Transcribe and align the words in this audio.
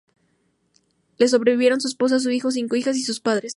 Le 1.19 1.27
sobrevivieron 1.27 1.79
su 1.79 1.87
esposa, 1.87 2.17
un 2.25 2.31
hijo, 2.33 2.49
cinco 2.49 2.75
hijas, 2.75 2.97
y 2.97 3.03
sus 3.03 3.19
padres. 3.19 3.49